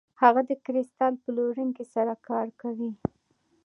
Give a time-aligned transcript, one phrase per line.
[0.21, 2.91] هغه د کریستال پلورونکي سره کار کوي.